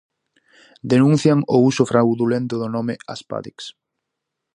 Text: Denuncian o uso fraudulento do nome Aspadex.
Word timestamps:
Denuncian 0.93 1.39
o 1.55 1.57
uso 1.69 1.83
fraudulento 1.91 2.55
do 2.61 2.67
nome 2.75 2.93
Aspadex. 3.13 3.57